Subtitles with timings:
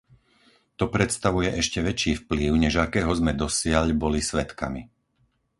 [0.81, 4.81] To predstavuje ešte väčší vplyv, než akého sme dosiaľ boli svedkami.